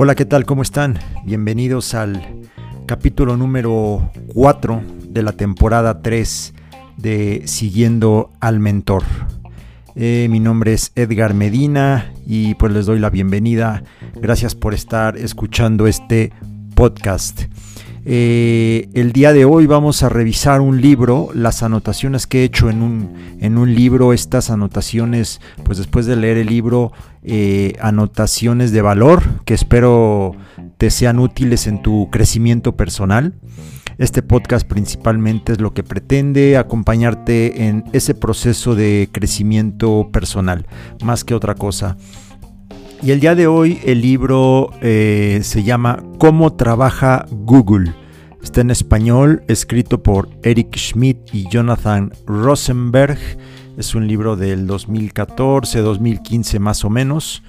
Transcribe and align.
Hola, 0.00 0.14
¿qué 0.14 0.24
tal? 0.24 0.46
¿Cómo 0.46 0.62
están? 0.62 0.96
Bienvenidos 1.24 1.92
al 1.92 2.24
capítulo 2.86 3.36
número 3.36 4.12
4 4.32 4.80
de 5.08 5.24
la 5.24 5.32
temporada 5.32 6.02
3 6.02 6.54
de 6.98 7.42
Siguiendo 7.46 8.30
al 8.38 8.60
Mentor. 8.60 9.02
Eh, 9.96 10.28
mi 10.30 10.38
nombre 10.38 10.72
es 10.72 10.92
Edgar 10.94 11.34
Medina 11.34 12.12
y 12.24 12.54
pues 12.54 12.72
les 12.72 12.86
doy 12.86 13.00
la 13.00 13.10
bienvenida. 13.10 13.82
Gracias 14.14 14.54
por 14.54 14.72
estar 14.72 15.16
escuchando 15.16 15.88
este 15.88 16.32
podcast. 16.76 17.46
Eh, 18.04 18.88
el 18.94 19.12
día 19.12 19.32
de 19.32 19.44
hoy 19.44 19.66
vamos 19.66 20.02
a 20.02 20.08
revisar 20.08 20.60
un 20.60 20.80
libro, 20.80 21.30
las 21.34 21.62
anotaciones 21.62 22.26
que 22.26 22.40
he 22.40 22.44
hecho 22.44 22.70
en 22.70 22.82
un, 22.82 23.36
en 23.40 23.58
un 23.58 23.74
libro, 23.74 24.12
estas 24.12 24.50
anotaciones, 24.50 25.40
pues 25.64 25.78
después 25.78 26.06
de 26.06 26.16
leer 26.16 26.38
el 26.38 26.46
libro, 26.46 26.92
eh, 27.22 27.74
anotaciones 27.80 28.72
de 28.72 28.82
valor 28.82 29.22
que 29.44 29.54
espero 29.54 30.32
te 30.76 30.90
sean 30.90 31.18
útiles 31.18 31.66
en 31.66 31.82
tu 31.82 32.08
crecimiento 32.10 32.76
personal. 32.76 33.34
Este 33.98 34.22
podcast 34.22 34.66
principalmente 34.66 35.52
es 35.52 35.60
lo 35.60 35.74
que 35.74 35.82
pretende 35.82 36.56
acompañarte 36.56 37.66
en 37.66 37.84
ese 37.92 38.14
proceso 38.14 38.76
de 38.76 39.08
crecimiento 39.10 40.08
personal, 40.12 40.66
más 41.02 41.24
que 41.24 41.34
otra 41.34 41.56
cosa. 41.56 41.96
Y 43.00 43.12
el 43.12 43.20
día 43.20 43.36
de 43.36 43.46
hoy 43.46 43.78
el 43.84 44.00
libro 44.00 44.70
eh, 44.82 45.40
se 45.42 45.62
llama 45.62 46.02
Cómo 46.18 46.54
trabaja 46.54 47.26
Google. 47.30 47.94
Está 48.42 48.60
en 48.60 48.70
español, 48.70 49.44
escrito 49.46 50.02
por 50.02 50.28
Eric 50.42 50.76
Schmidt 50.76 51.18
y 51.32 51.48
Jonathan 51.48 52.12
Rosenberg. 52.26 53.18
Es 53.76 53.94
un 53.94 54.08
libro 54.08 54.36
del 54.36 54.66
2014, 54.66 55.78
2015 55.80 56.58
más 56.58 56.84
o 56.84 56.90
menos. 56.90 57.42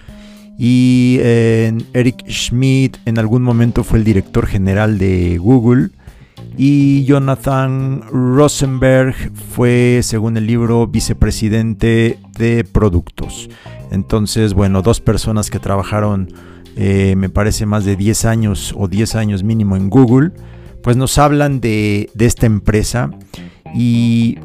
Y 0.59 1.18
Eric 1.21 2.27
Schmidt 2.27 2.98
en 3.05 3.18
algún 3.18 3.41
momento 3.41 3.84
fue 3.84 3.99
el 3.99 4.05
director 4.05 4.46
general 4.46 4.99
de 4.99 5.37
Google. 5.40 5.90
Y 6.57 7.05
Jonathan 7.05 8.02
Rosenberg 8.12 9.15
fue, 9.52 10.02
según 10.04 10.37
el 10.37 10.46
libro, 10.46 10.85
vicepresidente 10.85 12.20
de 12.37 12.63
productos. 12.65 13.49
Entonces, 13.91 14.54
bueno, 14.54 14.82
dos 14.82 15.01
personas 15.01 15.49
que 15.49 15.59
trabajaron, 15.59 16.32
eh, 16.76 17.15
me 17.18 17.29
parece, 17.29 17.65
más 17.65 17.85
de 17.85 17.96
10 17.96 18.26
años 18.26 18.73
o 18.77 18.87
10 18.87 19.15
años 19.15 19.43
mínimo 19.43 19.76
en 19.76 19.90
Google, 19.90 20.31
pues 20.84 20.96
nos 20.96 21.18
hablan 21.18 21.59
de, 21.59 22.09
esta 22.18 22.46
empresa 22.46 23.09
y 23.76 24.37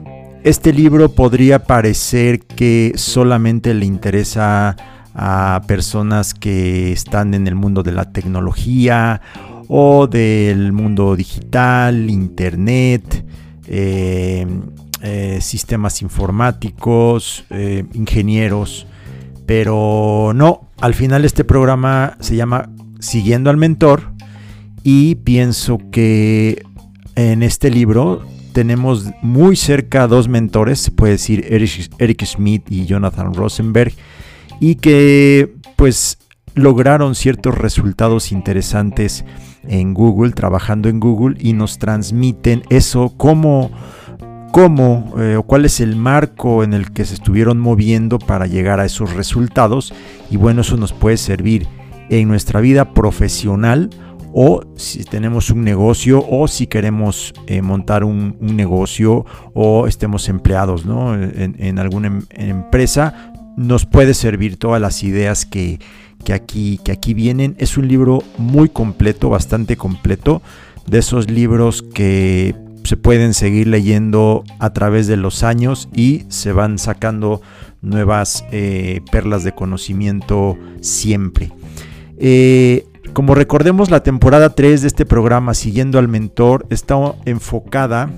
este 0.42 0.72
libro 0.72 1.10
podría 1.10 1.64
parecer 1.64 2.40
que 2.40 2.92
solamente 2.96 3.72
le 3.74 3.86
interesa 3.86 4.76
a 5.14 5.62
personas 5.68 6.34
que 6.34 6.92
están 6.92 7.34
en 7.34 7.46
el 7.46 7.54
mundo 7.54 7.82
de 7.82 7.92
la 7.92 8.10
tecnología 8.12 9.20
o 9.68 10.06
del 10.06 10.72
mundo 10.72 11.14
digital, 11.14 12.10
internet, 12.10 13.24
eh, 13.68 14.46
eh, 15.02 15.38
sistemas 15.40 16.02
informáticos, 16.02 17.44
ingenieros. 17.92 18.86
Pero 19.46 20.32
no, 20.34 20.70
al 20.80 20.94
final 20.94 21.24
este 21.24 21.44
programa 21.44 22.16
se 22.20 22.36
llama 22.36 22.70
Siguiendo 22.98 23.50
al 23.50 23.56
Mentor 23.56 24.12
y 24.82 25.16
pienso 25.16 25.78
que 25.90 26.62
en 27.16 27.42
este 27.42 27.70
libro 27.70 28.22
tenemos 28.52 29.10
muy 29.20 29.56
cerca 29.56 30.06
dos 30.06 30.28
mentores, 30.28 30.78
se 30.78 30.90
puede 30.92 31.14
decir 31.14 31.46
Eric, 31.50 32.24
Schmidt 32.24 32.70
y 32.70 32.86
Jonathan 32.86 33.34
Rosenberg, 33.34 33.92
y 34.60 34.76
que 34.76 35.52
pues 35.76 36.18
lograron 36.54 37.16
ciertos 37.16 37.58
resultados 37.58 38.30
interesantes 38.30 39.24
en 39.66 39.92
Google, 39.92 40.32
trabajando 40.32 40.88
en 40.88 41.00
Google, 41.00 41.36
y 41.40 41.52
nos 41.52 41.78
transmiten 41.78 42.62
eso, 42.70 43.12
como 43.16 43.72
cómo 44.54 45.12
eh, 45.18 45.34
o 45.34 45.42
cuál 45.42 45.64
es 45.64 45.80
el 45.80 45.96
marco 45.96 46.62
en 46.62 46.74
el 46.74 46.92
que 46.92 47.04
se 47.04 47.14
estuvieron 47.14 47.58
moviendo 47.58 48.20
para 48.20 48.46
llegar 48.46 48.78
a 48.78 48.84
esos 48.84 49.12
resultados 49.12 49.92
y 50.30 50.36
bueno, 50.36 50.60
eso 50.60 50.76
nos 50.76 50.92
puede 50.92 51.16
servir 51.16 51.66
en 52.08 52.28
nuestra 52.28 52.60
vida 52.60 52.94
profesional 52.94 53.90
o 54.32 54.62
si 54.76 55.02
tenemos 55.02 55.50
un 55.50 55.64
negocio 55.64 56.24
o 56.30 56.46
si 56.46 56.68
queremos 56.68 57.34
eh, 57.48 57.62
montar 57.62 58.04
un, 58.04 58.36
negocio 58.40 59.26
o 59.54 59.88
estemos 59.88 60.28
empleados 60.28 60.84
en, 60.86 61.78
alguna 61.80 62.06
em, 62.06 62.22
empresa, 62.30 63.32
nos 63.56 63.86
puede 63.86 64.14
servir 64.14 64.56
todas 64.56 64.80
las 64.80 65.02
ideas 65.02 65.46
que, 65.46 65.80
aquí, 66.32 66.78
que 66.84 66.92
aquí 66.92 67.12
vienen. 67.12 67.56
Es 67.58 67.76
un 67.76 67.88
libro 67.88 68.22
muy 68.38 68.68
completo, 68.68 69.30
bastante 69.30 69.76
completo, 69.76 70.42
de 70.86 70.98
esos 70.98 71.28
libros 71.28 71.82
que 71.82 72.54
se 72.84 72.96
pueden 72.98 73.32
seguir 73.32 73.66
leyendo 73.66 74.44
a 74.58 74.72
través 74.72 75.06
de 75.06 75.16
los 75.16 75.42
años 75.42 75.88
y 75.94 76.24
se 76.28 76.52
van 76.52 76.78
sacando 76.78 77.40
nuevas 77.80 78.44
eh, 78.52 79.00
perlas 79.10 79.42
de 79.42 79.52
conocimiento 79.52 80.58
siempre. 80.80 81.50
Eh, 82.18 82.86
como 83.14 83.34
recordemos, 83.34 83.90
la 83.90 84.02
temporada 84.02 84.54
3 84.54 84.82
de 84.82 84.88
este 84.88 85.06
programa, 85.06 85.54
Siguiendo 85.54 85.98
al 85.98 86.08
Mentor, 86.08 86.66
está 86.70 86.96
enfocada 87.24 88.10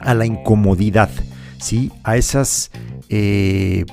a 0.00 0.14
la 0.14 0.26
incomodidad, 0.26 1.10
¿sí? 1.58 1.92
a 2.02 2.16
esos 2.16 2.70
eh, 3.10 3.84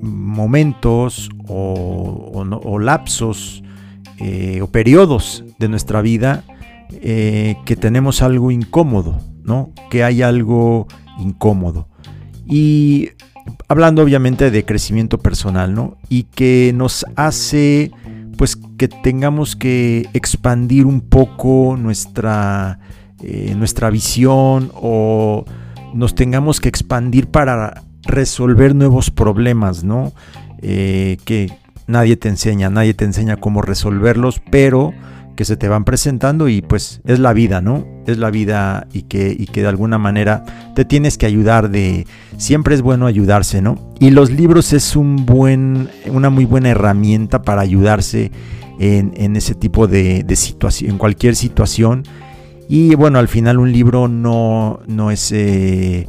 momentos 0.00 1.30
o, 1.46 2.78
lapsos 2.80 3.62
o 4.60 4.66
periodos 4.68 5.44
de 5.58 5.68
nuestra 5.68 6.00
vida 6.00 6.44
que 7.00 7.76
tenemos 7.78 8.22
algo 8.22 8.50
incómodo, 8.50 9.18
¿no? 9.44 9.70
Que 9.90 10.02
hay 10.02 10.22
algo 10.22 10.86
incómodo. 11.18 11.88
Y 12.46 13.10
hablando 13.68 14.02
obviamente 14.02 14.50
de 14.50 14.64
crecimiento 14.64 15.18
personal, 15.18 15.74
¿no? 15.74 15.96
Y 16.08 16.24
que 16.24 16.72
nos 16.74 17.06
hace 17.16 17.92
pues 18.36 18.56
que 18.56 18.88
tengamos 18.88 19.56
que 19.56 20.08
expandir 20.12 20.86
un 20.86 21.00
poco 21.00 21.76
nuestra, 21.78 22.80
eh, 23.22 23.54
nuestra 23.56 23.90
visión 23.90 24.72
o 24.74 25.44
nos 25.94 26.14
tengamos 26.14 26.60
que 26.60 26.68
expandir 26.68 27.28
para 27.28 27.82
resolver 28.02 28.74
nuevos 28.74 29.10
problemas, 29.10 29.84
¿no? 29.84 30.12
Eh, 30.60 31.18
que 31.24 31.52
nadie 31.86 32.16
te 32.16 32.28
enseña, 32.28 32.70
nadie 32.70 32.94
te 32.94 33.04
enseña 33.04 33.36
cómo 33.36 33.62
resolverlos, 33.62 34.40
pero 34.50 34.92
que 35.36 35.44
se 35.44 35.56
te 35.56 35.68
van 35.68 35.84
presentando 35.84 36.48
y 36.48 36.62
pues 36.62 37.00
es 37.04 37.18
la 37.18 37.32
vida, 37.32 37.60
¿no? 37.60 37.86
Es 38.06 38.18
la 38.18 38.30
vida 38.30 38.86
y 38.92 39.02
que, 39.02 39.34
y 39.38 39.46
que 39.46 39.62
de 39.62 39.68
alguna 39.68 39.98
manera 39.98 40.44
te 40.74 40.84
tienes 40.84 41.18
que 41.18 41.26
ayudar 41.26 41.70
de... 41.70 42.06
Siempre 42.36 42.74
es 42.74 42.82
bueno 42.82 43.06
ayudarse, 43.06 43.62
¿no? 43.62 43.78
Y 44.00 44.10
los 44.10 44.30
libros 44.30 44.72
es 44.72 44.96
un 44.96 45.24
buen, 45.24 45.88
una 46.06 46.30
muy 46.30 46.44
buena 46.44 46.70
herramienta 46.70 47.42
para 47.42 47.62
ayudarse 47.62 48.30
en, 48.78 49.36
ese 49.36 49.54
tipo 49.54 49.86
de, 49.86 50.24
situación, 50.36 50.90
en 50.90 50.98
cualquier 50.98 51.36
situación. 51.36 52.02
Y 52.68 52.94
bueno, 52.94 53.18
al 53.18 53.28
final 53.28 53.58
un 53.58 53.72
libro 53.72 54.08
no, 54.08 54.80
no 54.86 55.10
es... 55.10 55.32
Eh, 55.32 56.06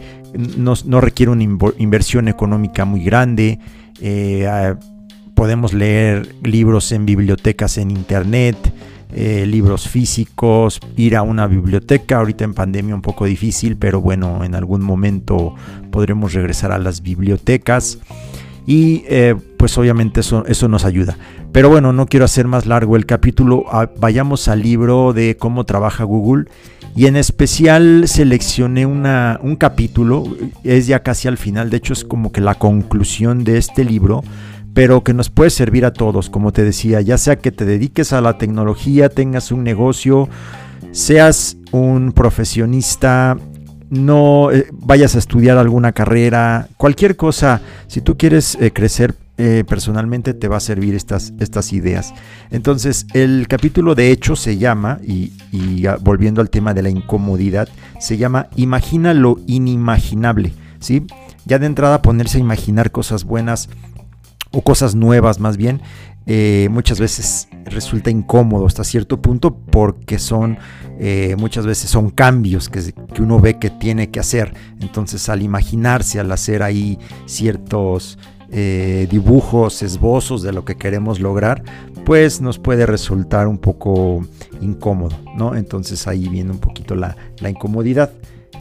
no, 0.57 1.01
requiere 1.01 1.31
una 1.31 1.43
inversión 1.43 2.27
económica 2.27 2.85
muy 2.85 3.03
grande. 3.03 3.59
Eh, 4.01 4.47
ah, 4.47 4.77
podemos 5.33 5.73
leer 5.73 6.35
libros 6.43 6.91
en 6.91 7.05
bibliotecas 7.05 7.77
en 7.77 7.91
internet. 7.91 8.57
Eh, 9.13 9.45
libros 9.45 9.87
físicos, 9.87 10.79
ir 10.97 11.15
a 11.15 11.21
una 11.21 11.47
biblioteca, 11.47 12.17
ahorita 12.17 12.43
en 12.43 12.53
pandemia 12.53 12.95
un 12.95 13.01
poco 13.01 13.25
difícil, 13.25 13.77
pero 13.77 14.01
bueno, 14.01 14.43
en 14.43 14.55
algún 14.55 14.81
momento 14.81 15.55
podremos 15.91 16.33
regresar 16.33 16.71
a 16.71 16.79
las 16.79 17.01
bibliotecas. 17.01 17.99
Y 18.65 19.03
eh, 19.07 19.35
pues 19.57 19.77
obviamente 19.77 20.19
eso, 20.19 20.45
eso 20.47 20.67
nos 20.67 20.85
ayuda. 20.85 21.17
Pero 21.51 21.69
bueno, 21.69 21.93
no 21.93 22.07
quiero 22.07 22.25
hacer 22.25 22.47
más 22.47 22.65
largo 22.65 22.97
el 22.97 23.05
capítulo, 23.05 23.63
ah, 23.71 23.89
vayamos 23.97 24.47
al 24.47 24.61
libro 24.61 25.13
de 25.13 25.37
cómo 25.37 25.63
trabaja 25.63 26.03
Google. 26.03 26.45
Y 26.95 27.07
en 27.07 27.15
especial 27.15 28.07
seleccioné 28.07 28.85
una, 28.85 29.39
un 29.43 29.55
capítulo, 29.55 30.25
es 30.63 30.87
ya 30.87 31.03
casi 31.03 31.27
al 31.27 31.37
final, 31.37 31.69
de 31.69 31.77
hecho 31.77 31.93
es 31.93 32.03
como 32.05 32.31
que 32.31 32.41
la 32.41 32.55
conclusión 32.55 33.43
de 33.43 33.57
este 33.57 33.83
libro 33.83 34.23
pero 34.75 35.05
que 35.05 35.13
nos 35.13 35.29
puede 35.29 35.51
servir 35.51 35.85
a 35.85 35.93
todos, 35.93 36.29
como 36.29 36.51
te 36.51 36.65
decía, 36.65 36.99
ya 36.99 37.17
sea 37.17 37.37
que 37.37 37.53
te 37.53 37.63
dediques 37.63 38.11
a 38.11 38.19
la 38.19 38.37
tecnología, 38.37 39.07
tengas 39.07 39.53
un 39.53 39.63
negocio, 39.63 40.27
seas 40.91 41.55
un 41.71 42.11
profesionista, 42.11 43.37
no 43.89 44.51
eh, 44.51 44.67
vayas 44.73 45.15
a 45.15 45.19
estudiar 45.19 45.57
alguna 45.57 45.93
carrera, 45.93 46.67
cualquier 46.75 47.15
cosa, 47.15 47.61
si 47.87 48.01
tú 48.01 48.17
quieres 48.17 48.57
eh, 48.59 48.71
crecer 48.71 49.15
eh, 49.37 49.63
personalmente 49.67 50.33
te 50.33 50.49
va 50.49 50.57
a 50.57 50.61
servir 50.61 50.93
estas, 50.93 51.33
estas 51.39 51.71
ideas. 51.71 52.13
Entonces, 52.51 53.05
el 53.13 53.47
capítulo 53.49 53.95
de 53.95 54.11
hecho 54.11 54.35
se 54.35 54.57
llama, 54.57 54.99
y, 55.03 55.31
y 55.53 55.85
volviendo 56.01 56.41
al 56.41 56.49
tema 56.49 56.73
de 56.73 56.83
la 56.83 56.89
incomodidad, 56.89 57.69
se 57.99 58.17
llama 58.17 58.47
Imagina 58.57 59.13
lo 59.13 59.37
inimaginable. 59.47 60.53
¿sí? 60.79 61.05
Ya 61.45 61.59
de 61.59 61.65
entrada 61.65 62.01
ponerse 62.01 62.37
a 62.37 62.41
imaginar 62.41 62.91
cosas 62.91 63.23
buenas 63.23 63.69
o 64.55 64.61
cosas 64.61 64.95
nuevas 64.95 65.39
más 65.39 65.57
bien, 65.57 65.81
eh, 66.27 66.69
muchas 66.71 66.99
veces 66.99 67.47
resulta 67.65 68.09
incómodo 68.09 68.65
hasta 68.65 68.83
cierto 68.83 69.21
punto 69.21 69.55
porque 69.55 70.17
son 70.17 70.57
eh, 70.99 71.35
muchas 71.37 71.65
veces 71.65 71.89
son 71.89 72.09
cambios 72.09 72.69
que, 72.69 72.93
que, 73.13 73.21
uno 73.21 73.39
ve 73.39 73.59
que 73.59 73.69
tiene 73.69 74.09
que 74.09 74.19
hacer. 74.19 74.53
Entonces 74.79 75.29
al 75.29 75.41
imaginarse, 75.41 76.19
al 76.19 76.31
hacer 76.31 76.63
ahí 76.63 76.97
ciertos 77.25 78.17
eh, 78.51 79.07
dibujos, 79.11 79.83
esbozos 79.83 80.41
de 80.41 80.53
lo 80.53 80.63
que 80.63 80.75
queremos 80.75 81.19
lograr, 81.19 81.63
pues 82.05 82.41
nos 82.41 82.59
puede 82.59 82.85
resultar 82.85 83.47
un 83.47 83.57
poco 83.57 84.25
incómodo, 84.61 85.17
¿no? 85.35 85.55
Entonces 85.55 86.07
ahí 86.07 86.29
viene 86.29 86.51
un 86.51 86.59
poquito 86.59 86.95
la, 86.95 87.17
la 87.39 87.49
incomodidad. 87.49 88.11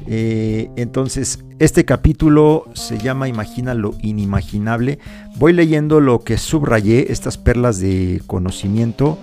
Eh, 0.06 0.70
entonces, 0.76 1.44
este 1.58 1.84
capítulo 1.84 2.66
se 2.74 2.98
llama 2.98 3.28
Imagina 3.28 3.74
lo 3.74 3.94
inimaginable. 4.02 4.98
Voy 5.36 5.52
leyendo 5.52 6.00
lo 6.00 6.24
que 6.24 6.36
subrayé, 6.36 7.12
estas 7.12 7.38
perlas 7.38 7.80
de 7.80 8.22
conocimiento, 8.26 9.18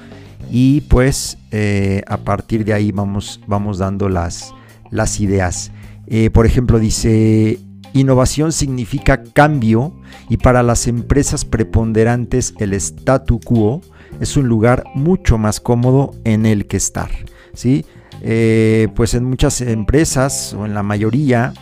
y 0.50 0.82
pues 0.82 1.38
eh, 1.52 2.04
a 2.08 2.18
partir 2.18 2.66
de 2.66 2.74
ahí 2.74 2.92
vamos, 2.92 3.40
vamos 3.48 3.78
dando 3.78 4.10
las, 4.10 4.54
las 4.90 5.20
ideas. 5.20 5.72
Eh, 6.08 6.30
por 6.30 6.46
ejemplo, 6.46 6.80
dice, 6.80 7.60
innovación 7.94 8.52
significa 8.52 9.24
cambio 9.24 9.94
y 10.30 10.38
para 10.38 10.64
las 10.64 10.88
empresas 10.88 11.46
preponderantes 11.46 12.54
el 12.60 12.74
statu 12.74 13.40
quo 13.40 13.82
es 14.20 14.36
un 14.36 14.48
lugar 14.48 14.84
mucho 14.94 15.38
más 15.38 15.60
cómodo 15.60 16.14
en 16.24 16.46
el 16.46 16.68
que 16.68 16.78
estar. 16.78 17.10
¿sí? 17.54 17.86
Eh, 18.24 18.88
pues 18.96 19.14
en 19.14 19.26
muchas 19.26 19.62
empresas 19.62 20.54
o 20.54 20.66
en 20.66 20.74
la 20.74 20.84
mayoría, 20.84 21.54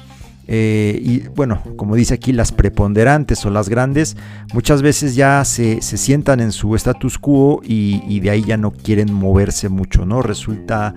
eh, 0.52 1.00
y 1.04 1.20
bueno, 1.36 1.62
como 1.76 1.96
dice 1.96 2.16
aquí, 2.16 2.34
las 2.34 2.52
preponderantes 2.52 3.46
o 3.46 3.52
las 3.52 3.70
grandes, 3.70 4.18
muchas 4.52 4.82
veces 4.82 5.16
ya 5.16 5.46
se, 5.46 5.80
sientan 5.82 6.40
en 6.40 6.52
su 6.52 6.76
status 6.76 7.20
quo 7.20 7.62
y, 7.64 8.20
de 8.20 8.32
ahí 8.32 8.44
ya 8.44 8.58
no 8.58 8.72
quieren 8.72 9.14
moverse 9.14 9.70
mucho, 9.70 10.08
¿no? 10.08 10.24
Resulta 10.24 10.96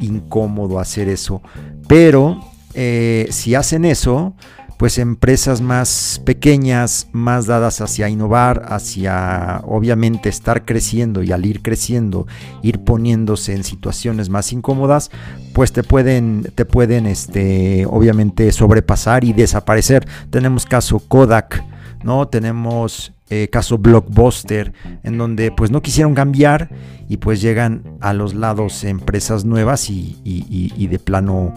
incómodo 0.00 0.80
hacer 0.80 1.08
eso. 1.08 1.42
Pero 1.86 2.40
eh, 2.74 3.28
si 3.30 3.54
hacen 3.54 3.84
eso, 3.84 4.34
pues 4.78 4.98
empresas 4.98 5.60
más 5.60 6.22
pequeñas, 6.24 7.08
más 7.12 7.46
dadas 7.46 7.80
hacia 7.80 8.08
innovar, 8.08 8.64
hacia 8.68 9.60
obviamente 9.64 10.28
estar 10.28 10.64
creciendo 10.64 11.24
y 11.24 11.32
al 11.32 11.44
ir 11.44 11.62
creciendo, 11.62 12.28
ir 12.62 12.84
poniéndose 12.84 13.54
en 13.54 13.64
situaciones 13.64 14.28
más 14.30 14.52
incómodas, 14.52 15.10
pues 15.52 15.72
te 15.72 15.82
pueden, 15.82 16.52
te 16.54 16.64
pueden 16.64 17.06
este, 17.06 17.86
obviamente 17.86 18.50
sobrepasar 18.52 19.24
y 19.24 19.32
desaparecer. 19.32 20.06
Tenemos 20.30 20.64
caso 20.64 21.00
Kodak, 21.00 21.64
¿no? 22.04 22.28
Tenemos 22.28 23.12
eh, 23.30 23.48
caso 23.50 23.78
Blockbuster, 23.78 24.72
en 25.02 25.18
donde 25.18 25.50
pues 25.50 25.72
no 25.72 25.82
quisieron 25.82 26.14
cambiar 26.14 26.70
y 27.08 27.16
pues 27.16 27.42
llegan 27.42 27.82
a 28.00 28.12
los 28.12 28.32
lados 28.32 28.84
empresas 28.84 29.44
nuevas 29.44 29.90
y 29.90 30.86
de 30.88 30.98
plano 31.00 31.52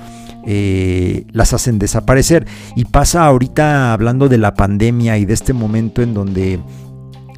eh, 0.45 1.25
las 1.31 1.53
hacen 1.53 1.79
desaparecer. 1.79 2.47
Y 2.75 2.85
pasa 2.85 3.25
ahorita 3.25 3.93
hablando 3.93 4.29
de 4.29 4.37
la 4.37 4.53
pandemia 4.53 5.17
y 5.17 5.25
de 5.25 5.33
este 5.33 5.53
momento 5.53 6.01
en 6.01 6.13
donde 6.13 6.59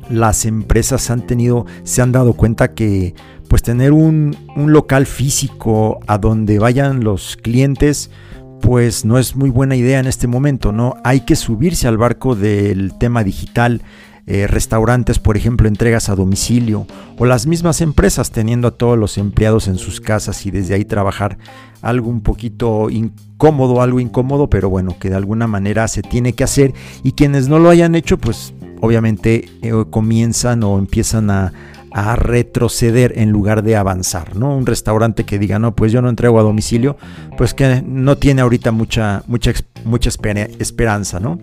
las 0.09 0.45
empresas 0.45 1.09
han 1.09 1.25
tenido, 1.25 1.65
se 1.83 2.01
han 2.01 2.11
dado 2.11 2.33
cuenta 2.33 2.73
que 2.73 3.15
pues 3.47 3.61
tener 3.61 3.91
un, 3.91 4.35
local 4.55 5.05
físico 5.05 5.99
a 6.07 6.17
donde 6.17 6.59
vayan 6.59 7.03
los 7.03 7.37
clientes, 7.37 8.09
pues 8.61 9.05
no 9.05 9.19
es 9.19 9.35
muy 9.35 9.49
buena 9.49 9.75
idea 9.75 9.99
en 9.99 10.07
este 10.07 10.27
momento, 10.27 10.71
¿no? 10.71 10.95
Hay 11.03 11.21
que 11.21 11.35
subirse 11.35 11.87
al 11.87 11.97
barco 11.97 12.35
del 12.35 12.97
tema 12.97 13.23
digital. 13.23 13.81
Eh, 14.25 14.47
restaurantes, 14.47 15.19
por 15.19 15.35
ejemplo, 15.35 15.67
entregas 15.67 16.07
a 16.07 16.15
domicilio, 16.15 16.87
o 17.17 17.25
las 17.25 17.45
mismas 17.45 17.81
empresas 17.81 18.31
teniendo 18.31 18.69
a 18.69 18.71
todos 18.71 18.97
los 18.97 19.17
empleados 19.17 19.67
en 19.67 19.77
sus 19.77 19.99
casas 19.99 20.45
y 20.45 20.51
desde 20.51 20.75
ahí 20.75 20.85
trabajar 20.85 21.37
algo 21.81 22.09
un 22.09 22.21
poquito 22.21 22.89
incómodo, 22.89 23.81
algo 23.81 23.99
incómodo, 23.99 24.49
pero 24.49 24.69
bueno, 24.69 24.95
que 24.97 25.09
de 25.09 25.17
alguna 25.17 25.47
manera 25.47 25.89
se 25.89 26.01
tiene 26.01 26.31
que 26.33 26.45
hacer. 26.45 26.73
Y 27.03 27.11
quienes 27.11 27.49
no 27.49 27.59
lo 27.59 27.69
hayan 27.69 27.95
hecho, 27.95 28.17
pues 28.17 28.53
obviamente 28.79 29.49
eh, 29.61 29.71
comienzan 29.89 30.63
o 30.63 30.77
empiezan 30.77 31.29
a, 31.29 31.51
retroceder 32.15 33.13
en 33.17 33.29
lugar 33.29 33.63
de 33.63 33.75
avanzar, 33.75 34.35
¿no? 34.35 34.57
Un 34.57 34.65
restaurante 34.65 35.25
que 35.25 35.37
diga, 35.37 35.59
no, 35.59 35.75
pues 35.75 35.91
yo 35.91 36.01
no 36.01 36.09
entrego 36.09 36.39
a 36.39 36.43
domicilio, 36.43 36.97
pues 37.37 37.53
que 37.53 37.83
no 37.85 38.17
tiene 38.17 38.41
ahorita 38.41 38.71
mucha, 38.71 39.23
mucha, 39.27 39.53
mucha 39.85 40.09
esperanza, 40.09 41.19
¿no? 41.19 41.39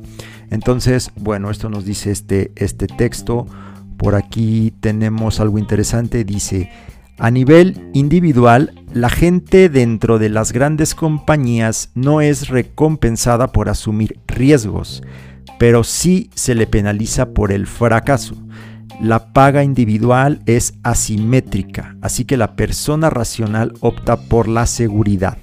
Entonces, 0.50 1.12
bueno, 1.16 1.50
esto 1.50 1.70
nos 1.70 1.84
dice 1.84 2.10
este, 2.10 2.50
este 2.56 2.86
texto. 2.88 3.46
Por 3.96 4.16
aquí 4.16 4.72
tenemos 4.80 5.38
algo 5.38 5.58
interesante, 5.58 6.24
dice, 6.24 6.70
a 7.18 7.30
nivel 7.30 7.90
individual, 7.92 8.72
la 8.92 9.10
gente 9.10 9.68
dentro 9.68 10.18
de 10.18 10.30
las 10.30 10.52
grandes 10.52 10.94
compañías 10.94 11.90
no 11.94 12.22
es 12.22 12.48
recompensada 12.48 13.48
por 13.48 13.68
asumir 13.68 14.18
riesgos, 14.26 15.02
pero 15.58 15.84
sí 15.84 16.30
se 16.34 16.54
le 16.54 16.66
penaliza 16.66 17.34
por 17.34 17.52
el 17.52 17.66
fracaso. 17.66 18.36
La 19.00 19.32
paga 19.32 19.62
individual 19.62 20.42
es 20.46 20.74
asimétrica, 20.82 21.96
así 22.02 22.24
que 22.24 22.36
la 22.36 22.56
persona 22.56 23.10
racional 23.10 23.74
opta 23.80 24.16
por 24.16 24.48
la 24.48 24.66
seguridad. 24.66 25.38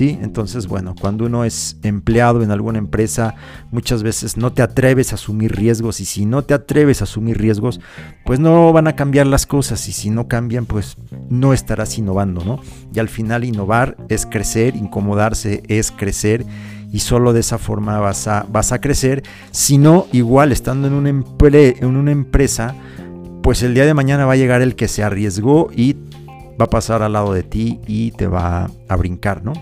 Entonces, 0.00 0.68
bueno, 0.68 0.94
cuando 0.98 1.26
uno 1.26 1.44
es 1.44 1.76
empleado 1.82 2.42
en 2.42 2.50
alguna 2.50 2.78
empresa, 2.78 3.34
muchas 3.70 4.02
veces 4.02 4.36
no 4.36 4.52
te 4.52 4.62
atreves 4.62 5.12
a 5.12 5.16
asumir 5.16 5.56
riesgos 5.56 6.00
y 6.00 6.04
si 6.04 6.24
no 6.24 6.42
te 6.42 6.54
atreves 6.54 7.00
a 7.00 7.04
asumir 7.04 7.38
riesgos, 7.38 7.80
pues 8.24 8.38
no 8.38 8.72
van 8.72 8.86
a 8.86 8.94
cambiar 8.94 9.26
las 9.26 9.46
cosas 9.46 9.88
y 9.88 9.92
si 9.92 10.10
no 10.10 10.28
cambian, 10.28 10.66
pues 10.66 10.96
no 11.28 11.52
estarás 11.52 11.98
innovando, 11.98 12.44
¿no? 12.44 12.60
Y 12.94 12.98
al 13.00 13.08
final 13.08 13.44
innovar 13.44 13.96
es 14.08 14.26
crecer, 14.26 14.76
incomodarse 14.76 15.62
es 15.68 15.90
crecer 15.90 16.46
y 16.90 17.00
solo 17.00 17.32
de 17.32 17.40
esa 17.40 17.58
forma 17.58 17.98
vas 18.00 18.28
a, 18.28 18.46
vas 18.50 18.72
a 18.72 18.80
crecer. 18.80 19.22
Si 19.50 19.78
no, 19.78 20.06
igual 20.12 20.52
estando 20.52 20.88
en 20.88 20.94
una, 20.94 21.10
en 21.10 21.96
una 21.96 22.12
empresa, 22.12 22.74
pues 23.42 23.62
el 23.62 23.74
día 23.74 23.86
de 23.86 23.94
mañana 23.94 24.26
va 24.26 24.32
a 24.32 24.36
llegar 24.36 24.62
el 24.62 24.74
que 24.74 24.88
se 24.88 25.02
arriesgó 25.02 25.70
y 25.74 25.96
va 26.60 26.64
a 26.64 26.70
pasar 26.70 27.02
al 27.02 27.12
lado 27.12 27.32
de 27.32 27.42
ti 27.42 27.80
y 27.86 28.10
te 28.12 28.26
va 28.26 28.70
a 28.88 28.96
brincar, 28.96 29.44
¿no? 29.44 29.52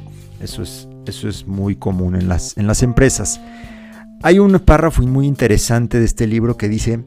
Eso 0.41 0.63
es, 0.63 0.89
eso 1.07 1.29
es 1.29 1.47
muy 1.47 1.77
común 1.77 2.17
en 2.17 2.29
las, 2.29 2.57
en 2.57 2.67
las 2.67 2.83
empresas. 2.83 3.41
Hay 4.23 4.39
un 4.39 4.59
párrafo 4.61 5.03
muy 5.03 5.27
interesante 5.27 5.99
de 5.99 6.05
este 6.05 6.27
libro 6.27 6.57
que 6.57 6.69
dice, 6.69 7.05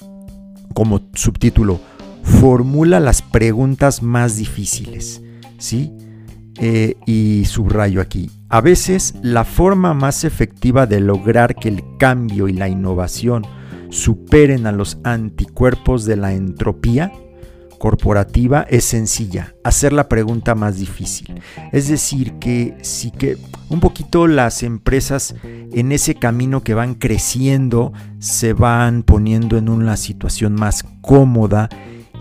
como 0.73 1.01
subtítulo, 1.13 1.79
formula 2.23 2.99
las 2.99 3.21
preguntas 3.21 4.03
más 4.03 4.37
difíciles. 4.37 5.21
¿Sí? 5.57 5.91
Eh, 6.61 6.97
y 7.05 7.45
subrayo 7.45 8.01
aquí, 8.01 8.29
a 8.49 8.59
veces 8.59 9.13
la 9.21 9.45
forma 9.45 9.93
más 9.93 10.25
efectiva 10.25 10.85
de 10.85 10.99
lograr 10.99 11.55
que 11.55 11.69
el 11.69 11.83
cambio 11.97 12.49
y 12.49 12.53
la 12.53 12.67
innovación 12.67 13.43
superen 13.89 14.67
a 14.67 14.71
los 14.71 14.97
anticuerpos 15.03 16.05
de 16.05 16.17
la 16.17 16.33
entropía 16.33 17.13
corporativa 17.79 18.67
es 18.69 18.85
sencilla, 18.85 19.55
hacer 19.63 19.93
la 19.93 20.07
pregunta 20.07 20.53
más 20.53 20.77
difícil. 20.77 21.41
Es 21.71 21.87
decir, 21.87 22.33
que 22.33 22.77
sí 22.81 23.09
que 23.09 23.37
un 23.69 23.79
poquito 23.79 24.27
las 24.27 24.61
empresas 24.61 25.33
en 25.43 25.91
ese 25.91 26.13
camino 26.15 26.61
que 26.61 26.75
van 26.75 26.93
creciendo 26.93 27.93
se 28.19 28.53
van 28.53 29.01
poniendo 29.01 29.57
en 29.57 29.69
una 29.69 29.97
situación 29.97 30.53
más 30.53 30.83
cómoda 31.01 31.69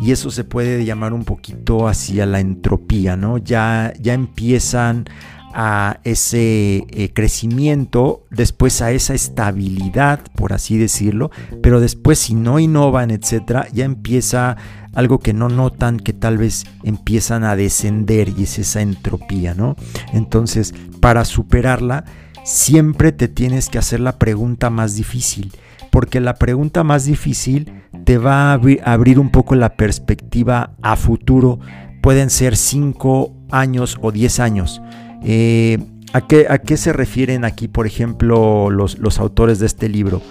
y 0.01 0.13
eso 0.13 0.31
se 0.31 0.45
puede 0.45 0.85
llamar 0.85 1.13
un 1.13 1.25
poquito 1.25 1.89
hacia 1.89 2.27
la 2.27 2.41
entropía, 2.41 3.17
¿no? 3.17 3.39
Ya, 3.39 3.93
ya 4.01 4.15
empiezan 4.15 5.07
a 5.55 6.01
ese 6.05 6.85
eh, 6.91 7.13
crecimiento, 7.13 8.25
después 8.31 8.81
a 8.83 8.93
esa 8.93 9.15
estabilidad, 9.15 10.21
por 10.37 10.53
así 10.53 10.77
decirlo, 10.77 11.31
pero 11.63 11.81
después 11.81 12.19
si 12.19 12.35
no 12.35 12.59
innovan, 12.59 13.11
etcétera, 13.11 13.67
ya 13.73 13.85
empieza 13.85 14.57
algo 14.95 15.19
que 15.19 15.33
no 15.33 15.49
notan, 15.49 15.99
que 15.99 16.13
tal 16.13 16.39
vez 16.39 16.65
empiezan 16.85 17.45
a 17.45 17.57
descender 17.57 18.29
y 18.37 18.45
es 18.45 18.59
esa 18.59 18.83
entropía, 18.83 19.55
¿no? 19.55 19.77
Entonces, 20.13 20.75
para 21.01 21.25
superarla, 21.25 22.05
siempre 22.45 23.13
te 23.13 23.29
tienes 23.29 23.69
que 23.69 23.79
hacer 23.79 24.01
la 24.01 24.19
pregunta 24.19 24.71
más 24.71 24.97
difícil, 24.97 25.53
porque 25.99 26.21
la 26.21 26.37
pregunta 26.37 26.85
más 26.85 27.07
difícil 27.07 27.73
te 28.05 28.19
va 28.19 28.53
a 28.53 28.61
abrir 28.85 29.19
un 29.19 29.31
poco 29.31 29.57
la 29.57 29.71
perspectiva 29.75 30.71
a 30.81 30.95
futuro. 30.95 31.59
Pueden 32.03 32.31
ser 32.31 32.55
5 32.55 33.35
años 33.51 33.99
o 34.01 34.13
10 34.13 34.39
años. 34.39 34.81
Eh, 35.25 35.79
¿a, 36.13 36.21
qué, 36.21 36.47
¿a, 36.49 36.59
qué, 36.59 36.77
se 36.77 36.93
refieren 36.93 37.45
aquí, 37.45 37.67
por 37.67 37.89
ejemplo, 37.89 38.71
los, 38.71 39.01
los 39.01 39.19
autores 39.19 39.59
de 39.59 39.67
este 39.67 39.89
libro? 39.89 40.23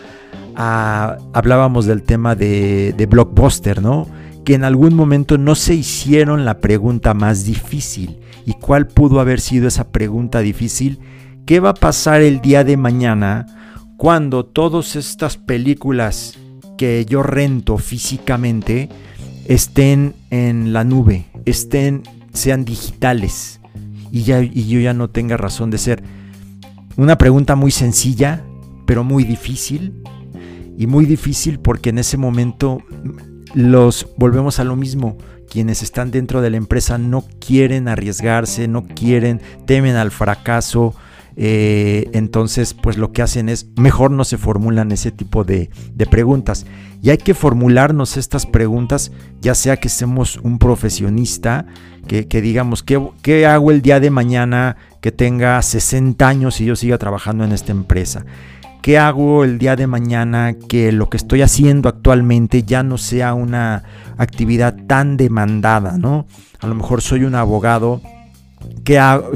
Ah, 0.56 1.18
hablábamos 1.34 1.86
del 1.86 2.04
tema 2.04 2.34
de, 2.34 2.94
de 2.96 3.06
Blockbuster, 3.06 3.82
¿no? 3.82 4.08
que 4.46 4.54
en 4.54 4.64
algún 4.64 4.94
momento 4.94 5.38
no 5.38 5.54
se 5.56 5.76
hicieron 5.76 6.46
la 6.46 6.62
pregunta 6.62 7.14
más 7.14 7.44
difícil. 7.44 8.22
¿Y 8.46 8.54
cuál 8.54 8.88
pudo 8.88 9.20
haber 9.20 9.42
sido 9.42 9.68
esa 9.68 9.92
pregunta 9.92 10.40
difícil? 10.40 11.02
¿Qué 11.46 11.60
va 11.60 11.72
a 11.72 11.74
pasar 11.74 12.22
el 12.22 12.40
día 12.40 12.64
de 12.64 12.78
mañana 12.78 13.57
cuando 13.98 14.46
todas 14.46 14.96
estas 14.96 15.38
películas 15.38 16.38
que 16.78 17.06
yo 17.06 17.24
rento 17.24 17.80
físicamente 17.80 18.90
estén 19.48 20.14
en 20.30 20.72
la 20.72 20.84
nube, 20.84 21.26
estén, 21.46 22.04
sean 22.32 22.64
digitales 22.64 23.60
y, 24.12 24.22
ya, 24.22 24.42
y 24.42 24.68
yo 24.68 24.80
ya 24.80 24.94
no 24.94 25.10
tenga 25.10 25.36
razón 25.36 25.72
de 25.72 25.80
ser. 25.80 26.04
Una 26.96 27.18
pregunta 27.18 27.56
muy 27.56 27.72
sencilla, 27.72 28.44
pero 28.86 29.04
muy 29.04 29.24
difícil. 29.24 30.04
Y 30.78 30.86
muy 30.86 31.06
difícil 31.06 31.60
porque 31.60 31.90
en 31.90 31.98
ese 31.98 32.18
momento 32.18 32.84
los 33.56 34.08
volvemos 34.18 34.60
a 34.60 34.64
lo 34.64 34.76
mismo. 34.76 35.18
Quienes 35.50 35.82
están 35.82 36.12
dentro 36.12 36.42
de 36.42 36.52
la 36.52 36.58
empresa 36.58 37.00
no 37.00 37.26
quieren 37.40 37.88
arriesgarse, 37.88 38.68
no 38.68 38.86
quieren, 38.86 39.42
temen 39.66 39.96
al 39.96 40.12
fracaso, 40.12 40.94
eh, 41.40 42.10
entonces, 42.14 42.74
pues 42.74 42.98
lo 42.98 43.12
que 43.12 43.22
hacen 43.22 43.48
es, 43.48 43.68
mejor 43.78 44.10
no 44.10 44.24
se 44.24 44.40
formulan 44.40 44.92
ese 44.92 45.12
tipo 45.12 45.44
de, 45.44 45.70
preguntas. 46.10 46.66
Y 47.04 47.12
hay 47.12 47.20
que 47.20 47.36
formularnos 47.36 48.18
estas 48.18 48.48
preguntas, 48.48 49.12
ya 49.40 49.54
sea 49.54 49.78
que 49.78 49.88
seamos 49.88 50.38
un 50.38 50.58
profesionista, 50.58 51.68
que, 52.08 52.42
digamos, 52.42 52.84
¿qué, 52.84 53.46
hago 53.46 53.72
el 53.72 53.82
día 53.84 54.00
de 54.00 54.10
mañana 54.10 54.78
que 55.00 55.12
tenga 55.12 55.62
60 55.62 56.28
años 56.28 56.60
y 56.60 56.66
yo 56.66 56.76
siga 56.76 56.98
trabajando 56.98 57.44
en 57.44 57.52
esta 57.52 57.72
empresa? 57.72 58.26
¿Qué 58.82 58.98
hago 58.98 59.44
el 59.44 59.60
día 59.60 59.76
de 59.76 59.86
mañana 59.86 60.56
que 60.70 60.92
lo 60.92 61.10
que 61.10 61.18
estoy 61.18 61.42
haciendo 61.42 61.90
actualmente 61.90 62.64
ya 62.64 62.82
no 62.82 62.98
sea 62.98 63.34
una 63.34 63.84
actividad 64.18 64.76
tan 64.88 65.18
demandada, 65.18 65.98
¿no? 65.98 66.26
A 66.62 66.68
lo 66.68 66.74
mejor 66.74 67.02
soy 67.02 67.26
un 67.26 67.36
abogado 67.36 68.02
¿Qué 68.84 68.98
hago? 68.98 69.32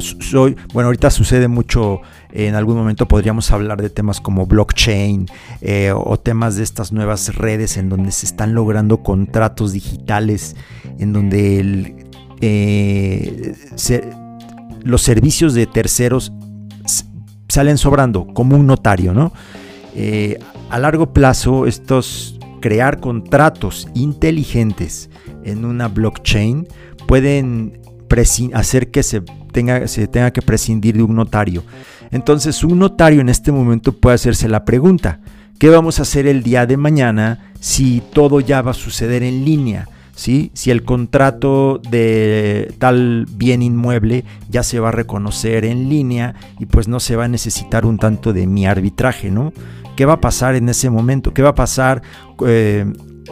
Bueno, 0.72 0.86
ahorita 0.88 1.10
sucede 1.10 1.46
mucho, 1.46 2.00
en 2.32 2.54
algún 2.54 2.76
momento 2.76 3.06
podríamos 3.06 3.50
hablar 3.50 3.80
de 3.80 3.90
temas 3.90 4.20
como 4.20 4.46
blockchain 4.46 5.26
eh, 5.60 5.92
o 5.94 6.18
temas 6.18 6.56
de 6.56 6.64
estas 6.64 6.92
nuevas 6.92 7.34
redes 7.34 7.76
en 7.76 7.88
donde 7.88 8.12
se 8.12 8.26
están 8.26 8.54
logrando 8.54 9.02
contratos 9.02 9.72
digitales, 9.72 10.56
en 10.98 11.12
donde 11.12 11.94
eh, 12.40 13.54
los 14.82 15.02
servicios 15.02 15.54
de 15.54 15.66
terceros 15.66 16.32
salen 17.48 17.78
sobrando, 17.78 18.26
como 18.28 18.56
un 18.56 18.66
notario, 18.66 19.12
¿no? 19.12 19.32
Eh, 19.94 20.38
a 20.70 20.78
largo 20.78 21.12
plazo, 21.12 21.66
estos 21.66 22.38
crear 22.60 23.00
contratos 23.00 23.88
inteligentes 23.94 25.10
en 25.44 25.66
una 25.66 25.88
blockchain 25.88 26.66
pueden 27.06 27.82
hacer 28.54 28.90
que 28.90 29.02
se 29.02 29.22
tenga, 29.52 29.86
se 29.88 30.06
tenga 30.06 30.30
que 30.30 30.42
prescindir 30.42 30.96
de 30.96 31.02
un 31.02 31.16
notario. 31.16 31.64
Entonces 32.10 32.62
un 32.62 32.78
notario 32.78 33.20
en 33.20 33.28
este 33.28 33.52
momento 33.52 33.92
puede 33.92 34.14
hacerse 34.14 34.48
la 34.48 34.64
pregunta, 34.64 35.20
¿qué 35.58 35.70
vamos 35.70 35.98
a 35.98 36.02
hacer 36.02 36.26
el 36.26 36.42
día 36.42 36.66
de 36.66 36.76
mañana 36.76 37.52
si 37.60 38.02
todo 38.12 38.40
ya 38.40 38.62
va 38.62 38.72
a 38.72 38.74
suceder 38.74 39.22
en 39.22 39.44
línea? 39.44 39.88
¿Sí? 40.14 40.50
Si 40.52 40.70
el 40.70 40.84
contrato 40.84 41.80
de 41.90 42.74
tal 42.78 43.26
bien 43.34 43.62
inmueble 43.62 44.24
ya 44.50 44.62
se 44.62 44.78
va 44.78 44.90
a 44.90 44.92
reconocer 44.92 45.64
en 45.64 45.88
línea 45.88 46.34
y 46.58 46.66
pues 46.66 46.86
no 46.86 47.00
se 47.00 47.16
va 47.16 47.24
a 47.24 47.28
necesitar 47.28 47.86
un 47.86 47.96
tanto 47.96 48.34
de 48.34 48.46
mi 48.46 48.66
arbitraje, 48.66 49.30
¿no? 49.30 49.54
¿Qué 49.96 50.04
va 50.04 50.14
a 50.14 50.20
pasar 50.20 50.54
en 50.54 50.68
ese 50.68 50.90
momento? 50.90 51.32
¿Qué 51.32 51.40
va 51.40 51.50
a 51.50 51.54
pasar 51.54 52.02
eh, 52.46 52.84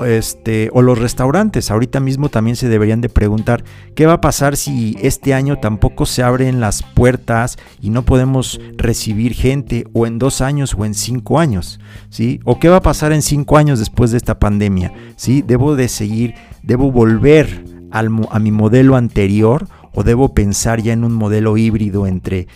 este, 0.04 0.70
o 0.72 0.82
los 0.82 0.98
restaurantes. 0.98 1.70
Ahorita 1.70 2.00
mismo 2.00 2.28
también 2.28 2.56
se 2.56 2.68
deberían 2.68 3.00
de 3.00 3.08
preguntar 3.08 3.64
qué 3.94 4.06
va 4.06 4.14
a 4.14 4.20
pasar 4.20 4.56
si 4.56 4.96
este 5.02 5.34
año 5.34 5.58
tampoco 5.58 6.06
se 6.06 6.22
abren 6.22 6.60
las 6.60 6.82
puertas 6.82 7.58
y 7.80 7.90
no 7.90 8.04
podemos 8.04 8.60
recibir 8.76 9.34
gente 9.34 9.84
o 9.92 10.06
en 10.06 10.18
dos 10.18 10.40
años 10.40 10.74
o 10.78 10.84
en 10.84 10.94
cinco 10.94 11.38
años, 11.38 11.80
¿sí? 12.08 12.40
O 12.44 12.58
qué 12.58 12.68
va 12.68 12.76
a 12.76 12.82
pasar 12.82 13.12
en 13.12 13.22
cinco 13.22 13.56
años 13.56 13.78
después 13.78 14.10
de 14.10 14.16
esta 14.16 14.38
pandemia, 14.38 14.92
¿sí? 15.16 15.42
Debo 15.46 15.76
de 15.76 15.88
seguir, 15.88 16.34
debo 16.62 16.90
volver 16.90 17.64
al, 17.90 18.10
a 18.30 18.38
mi 18.38 18.52
modelo 18.52 18.96
anterior 18.96 19.66
o 19.92 20.02
debo 20.02 20.34
pensar 20.34 20.80
ya 20.80 20.92
en 20.92 21.04
un 21.04 21.12
modelo 21.12 21.56
híbrido 21.56 22.06
entre 22.06 22.46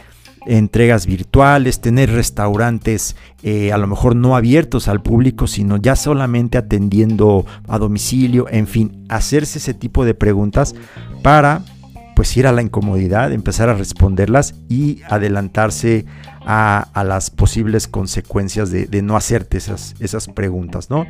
entregas 0.46 1.06
virtuales, 1.06 1.80
tener 1.80 2.10
restaurantes 2.10 3.16
eh, 3.42 3.72
a 3.72 3.78
lo 3.78 3.86
mejor 3.86 4.16
no 4.16 4.36
abiertos 4.36 4.88
al 4.88 5.02
público, 5.02 5.46
sino 5.46 5.76
ya 5.76 5.96
solamente 5.96 6.58
atendiendo 6.58 7.46
a 7.68 7.78
domicilio, 7.78 8.46
en 8.50 8.66
fin, 8.66 9.04
hacerse 9.08 9.58
ese 9.58 9.74
tipo 9.74 10.04
de 10.04 10.14
preguntas 10.14 10.74
para 11.22 11.62
pues 12.14 12.36
ir 12.36 12.46
a 12.46 12.52
la 12.52 12.62
incomodidad, 12.62 13.32
empezar 13.32 13.68
a 13.68 13.74
responderlas 13.74 14.54
y 14.68 15.02
adelantarse 15.08 16.06
a, 16.46 16.90
las 17.04 17.30
posibles 17.30 17.88
consecuencias 17.88 18.70
de, 18.70 19.02
no 19.02 19.16
hacerte 19.16 19.58
esas, 19.58 19.94
esas 19.98 20.28
preguntas, 20.28 20.90
¿no? 20.90 21.06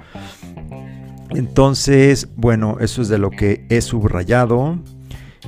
Entonces, 1.30 2.28
bueno, 2.36 2.78
eso 2.80 3.02
es 3.02 3.08
de 3.08 3.18
lo 3.18 3.30
que 3.30 3.66
he 3.68 3.80
subrayado. 3.80 4.78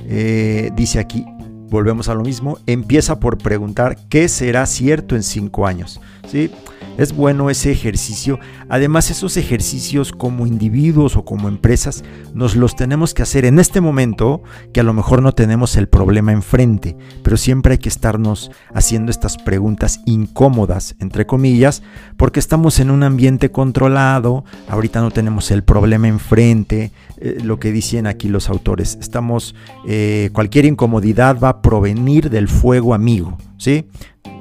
Eh, 0.05 0.69
dice 0.75 0.99
aquí, 0.99 1.25
volvemos 1.69 2.09
a 2.09 2.15
lo 2.15 2.23
mismo, 2.23 2.59
empieza 2.65 3.19
por 3.19 3.37
preguntar 3.37 3.97
qué 4.09 4.27
será 4.27 4.65
cierto 4.65 5.15
en 5.15 5.23
cinco 5.23 5.67
años. 5.67 5.99
¿sí? 6.27 6.51
Es 6.97 7.15
bueno 7.15 7.51
ese 7.51 7.71
ejercicio. 7.71 8.39
Además, 8.69 9.11
esos 9.11 9.37
ejercicios 9.37 10.11
como 10.11 10.47
individuos 10.47 11.15
o 11.15 11.25
como 11.25 11.47
empresas 11.47 12.03
nos 12.33 12.55
los 12.55 12.75
tenemos 12.75 13.13
que 13.13 13.21
hacer 13.21 13.45
en 13.45 13.59
este 13.59 13.81
momento 13.81 14.41
que 14.73 14.79
a 14.79 14.83
lo 14.83 14.93
mejor 14.93 15.21
no 15.21 15.31
tenemos 15.33 15.75
el 15.75 15.87
problema 15.87 16.31
enfrente, 16.31 16.97
pero 17.23 17.37
siempre 17.37 17.73
hay 17.73 17.77
que 17.77 17.89
estarnos 17.89 18.49
haciendo 18.73 19.11
estas 19.11 19.37
preguntas 19.37 20.01
incómodas, 20.05 20.95
entre 20.99 21.27
comillas, 21.27 21.83
porque 22.17 22.39
estamos 22.39 22.79
en 22.79 22.89
un 22.89 23.03
ambiente 23.03 23.51
controlado, 23.51 24.43
ahorita 24.67 24.99
no 25.01 25.11
tenemos 25.11 25.51
el 25.51 25.63
problema 25.63 26.07
enfrente, 26.07 26.91
eh, 27.19 27.37
lo 27.43 27.59
que 27.59 27.71
dicen 27.71 28.07
aquí 28.07 28.27
los 28.27 28.49
autores, 28.49 28.97
estamos, 29.01 29.55
eh, 29.87 30.29
cualquier 30.33 30.65
incomodidad 30.65 31.39
va 31.39 31.49
a 31.49 31.61
provenir 31.61 32.29
del 32.29 32.47
fuego 32.47 32.93
amigo, 32.93 33.37
¿sí? 33.57 33.85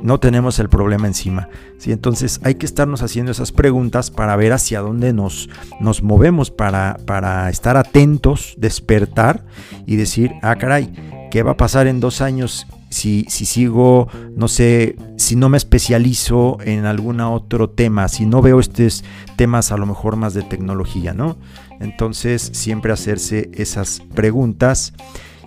no 0.02 0.20
tenemos 0.20 0.58
el 0.58 0.68
problema 0.68 1.06
encima. 1.06 1.48
¿sí? 1.78 1.92
Entonces 1.92 2.40
hay 2.42 2.56
que 2.56 2.66
estarnos 2.66 3.02
haciendo 3.02 3.32
esas 3.32 3.52
preguntas 3.52 4.10
para 4.10 4.36
ver 4.36 4.52
hacia 4.52 4.80
dónde 4.80 5.12
nos, 5.12 5.48
nos 5.80 6.02
movemos, 6.02 6.50
para, 6.50 6.98
para 7.06 7.48
estar 7.50 7.76
atentos, 7.76 8.54
despertar 8.58 9.44
y 9.86 9.96
decir, 9.96 10.32
ah, 10.42 10.56
caray, 10.56 10.92
¿qué 11.30 11.42
va 11.42 11.52
a 11.52 11.56
pasar 11.56 11.86
en 11.86 12.00
dos 12.00 12.20
años 12.20 12.66
si, 12.88 13.26
si, 13.28 13.44
sigo, 13.44 14.08
no 14.36 14.48
sé, 14.48 14.96
si 15.16 15.36
no 15.36 15.48
me 15.48 15.56
especializo 15.56 16.58
en 16.62 16.86
algún 16.86 17.20
otro 17.20 17.68
tema, 17.68 18.08
si 18.08 18.26
no 18.26 18.40
veo 18.42 18.60
estos 18.60 19.04
temas 19.36 19.72
a 19.72 19.76
lo 19.76 19.86
mejor 19.86 20.16
más 20.16 20.34
de 20.34 20.42
tecnología, 20.42 21.12
¿no? 21.12 21.36
Entonces 21.80 22.50
siempre 22.52 22.92
hacerse 22.92 23.50
esas 23.54 24.00
preguntas. 24.14 24.92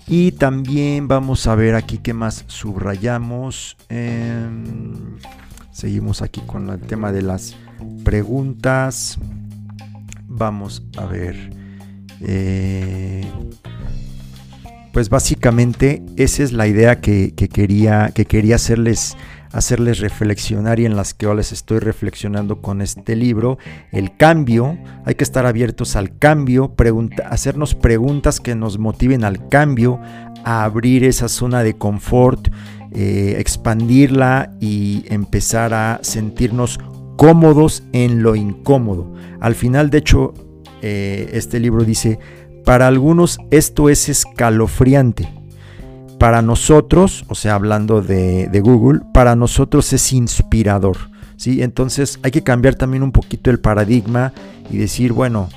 Y 0.07 0.31
también 0.31 1.07
vamos 1.07 1.45
a 1.47 1.55
ver 1.55 1.75
aquí 1.75 1.99
qué 1.99 2.13
más 2.13 2.43
subrayamos. 2.47 3.77
Em, 3.89 5.17
seguimos 5.71 6.21
aquí 6.21 6.41
con 6.41 6.69
el 6.69 6.79
tema 6.79 7.11
de 7.11 7.21
las 7.21 7.55
preguntas. 8.03 9.19
Vamos 10.27 10.83
a 10.97 11.05
ver. 11.05 11.51
Eh, 12.21 13.23
pues 14.91 15.09
básicamente 15.09 16.03
esa 16.15 16.43
es 16.43 16.51
la 16.51 16.67
idea 16.67 16.99
que, 16.99 17.33
quería, 17.33 18.11
que 18.13 18.25
quería 18.25 18.55
hacerles 18.55 19.15
hacerles 19.51 19.99
reflexionar 19.99 20.79
y 20.79 20.85
en 20.85 20.95
las 20.95 21.13
que 21.13 21.25
yo 21.25 21.33
les 21.33 21.51
estoy 21.51 21.79
reflexionando 21.79 22.61
con 22.61 22.81
este 22.81 23.15
libro, 23.15 23.57
el 23.91 24.15
cambio, 24.15 24.77
hay 25.05 25.15
que 25.15 25.23
estar 25.23 25.45
abiertos 25.45 25.95
al 25.95 26.17
cambio, 26.17 26.73
hacernos 27.29 27.75
preguntas 27.75 28.39
que 28.39 28.55
nos 28.55 28.77
motiven 28.77 29.23
al 29.23 29.49
cambio, 29.49 29.99
a 30.43 30.63
abrir 30.63 31.03
esa 31.03 31.27
zona 31.27 31.63
de 31.63 31.77
confort, 31.77 32.49
eh, 32.91 33.35
expandirla 33.37 34.55
y 34.59 35.03
empezar 35.09 35.73
a 35.73 35.99
sentirnos 36.01 36.79
cómodos 37.17 37.83
en 37.91 38.23
lo 38.23 38.35
incómodo. 38.35 39.13
Al 39.41 39.55
final, 39.55 39.89
de 39.89 39.97
hecho, 39.97 40.33
eh, 40.81 41.29
este 41.33 41.59
libro 41.59 41.83
dice, 41.83 42.19
para 42.65 42.87
algunos 42.87 43.37
esto 43.51 43.89
es 43.89 44.09
escalofriante 44.09 45.38
para 46.19 46.41
nosotros, 46.41 47.25
o 47.29 47.35
sea, 47.35 47.55
hablando 47.55 48.01
de, 48.01 48.47
Google, 48.61 48.99
para 49.13 49.35
nosotros 49.35 49.91
es 49.93 50.13
inspirador. 50.13 50.97
¿sí? 51.37 51.63
Entonces 51.63 52.19
hay 52.21 52.31
que 52.31 52.43
cambiar 52.43 52.75
también 52.75 53.03
un 53.03 53.13
poquito 53.13 53.49
el 53.49 53.59
paradigma 53.59 54.33
y 54.69 54.77
decir, 54.77 55.13
bueno, 55.13 55.49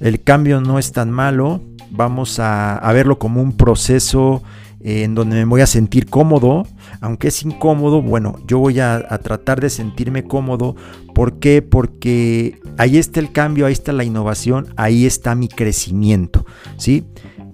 el 0.00 0.22
cambio 0.22 0.60
no 0.60 0.78
es 0.78 0.92
tan 0.92 1.10
malo, 1.10 1.62
vamos 1.90 2.38
a, 2.40 2.80
verlo 2.92 3.18
como 3.18 3.40
un 3.40 3.56
proceso 3.56 4.42
eh, 4.80 5.04
en 5.04 5.14
donde 5.14 5.36
me 5.36 5.44
voy 5.44 5.60
a 5.60 5.66
sentir 5.66 6.06
cómodo, 6.06 6.66
aunque 7.00 7.28
es 7.28 7.42
incómodo, 7.44 8.02
bueno, 8.02 8.40
yo 8.46 8.58
voy 8.58 8.80
a, 8.80 8.96
a, 8.96 9.18
tratar 9.18 9.60
de 9.60 9.70
sentirme 9.70 10.24
cómodo. 10.24 10.74
¿Por 11.14 11.38
qué? 11.38 11.62
Porque 11.62 12.60
ahí 12.76 12.98
está 12.98 13.20
el 13.20 13.30
cambio, 13.30 13.66
ahí 13.66 13.72
está 13.72 13.92
la 13.92 14.04
innovación, 14.04 14.66
ahí 14.76 15.06
está 15.06 15.36
mi 15.36 15.48
crecimiento, 15.48 16.44
¿sí? 16.76 17.04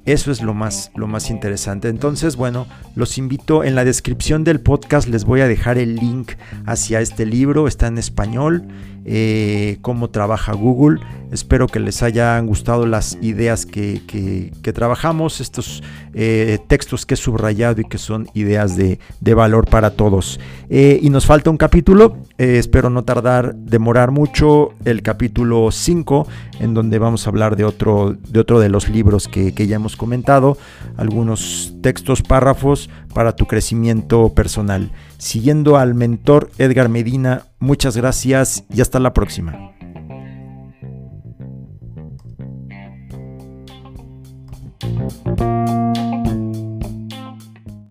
Eso 0.04 0.30
es 0.30 0.42
lo 0.42 0.52
más, 0.52 0.90
lo 0.94 1.06
más 1.06 1.30
interesante. 1.30 1.88
Entonces, 1.88 2.36
bueno, 2.36 2.66
los 2.94 3.16
invito 3.16 3.64
en 3.64 3.74
la 3.74 3.84
descripción 3.84 4.44
del 4.44 4.60
podcast, 4.60 5.08
les 5.08 5.24
voy 5.24 5.40
a 5.40 5.48
dejar 5.48 5.78
el 5.78 5.96
link 5.96 6.32
hacia 6.66 7.00
este 7.00 7.24
libro, 7.24 7.66
está 7.68 7.86
en 7.86 7.96
español, 7.96 8.68
eh, 9.06 9.78
cómo 9.80 10.10
trabaja 10.10 10.52
Google. 10.52 11.00
Espero 11.34 11.66
que 11.66 11.80
les 11.80 12.00
hayan 12.04 12.46
gustado 12.46 12.86
las 12.86 13.18
ideas 13.20 13.66
que, 13.66 14.52
trabajamos, 14.72 15.40
estos 15.40 15.82
eh, 16.14 16.60
textos 16.68 17.06
que 17.06 17.14
he 17.14 17.16
subrayado 17.16 17.80
y 17.80 17.84
que 17.86 17.98
son 17.98 18.28
ideas 18.34 18.76
de, 18.76 19.00
valor 19.34 19.68
para 19.68 19.90
todos. 19.90 20.38
Eh, 20.70 21.00
y 21.02 21.10
nos 21.10 21.26
falta 21.26 21.50
un 21.50 21.56
capítulo, 21.56 22.18
eh, 22.38 22.58
espero 22.58 22.88
no 22.88 23.02
tardar, 23.02 23.56
demorar 23.56 24.12
mucho, 24.12 24.74
el 24.84 25.02
capítulo 25.02 25.72
5, 25.72 26.28
en 26.60 26.72
donde 26.72 27.00
vamos 27.00 27.26
a 27.26 27.30
hablar 27.30 27.56
de 27.56 27.64
otro 27.64 28.16
de, 28.28 28.38
otro 28.38 28.60
de 28.60 28.68
los 28.68 28.88
libros 28.88 29.26
que, 29.26 29.52
que 29.52 29.66
ya 29.66 29.74
hemos 29.74 29.96
comentado, 29.96 30.56
algunos 30.96 31.74
textos, 31.82 32.22
párrafos 32.22 32.88
para 33.12 33.34
tu 33.34 33.46
crecimiento 33.46 34.28
personal. 34.28 34.92
Siguiendo 35.18 35.78
al 35.78 35.96
mentor 35.96 36.52
Edgar 36.58 36.88
Medina, 36.88 37.42
muchas 37.58 37.96
gracias 37.96 38.62
y 38.72 38.80
hasta 38.82 39.00
la 39.00 39.12
próxima. 39.12 39.73